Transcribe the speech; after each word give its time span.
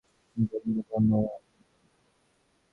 তুমি, 0.37 0.81
বন্ধু। 0.89 1.19